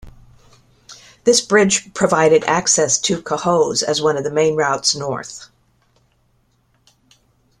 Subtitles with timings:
[1.25, 5.49] This bridge provided access to Cohoes as one of the main routes north.